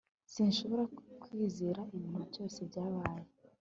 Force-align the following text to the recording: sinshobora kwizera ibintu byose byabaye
sinshobora 0.33 0.83
kwizera 1.23 1.81
ibintu 1.97 2.21
byose 2.31 2.59
byabaye 2.69 3.21